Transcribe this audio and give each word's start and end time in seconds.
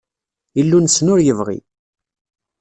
Illu-nsen 0.59 1.07
ur 1.13 1.19
yebɣi. 1.21 1.59